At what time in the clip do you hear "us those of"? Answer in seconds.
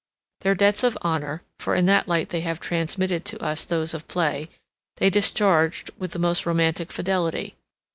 3.39-4.07